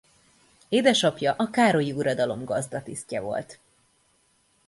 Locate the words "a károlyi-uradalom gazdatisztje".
1.37-3.19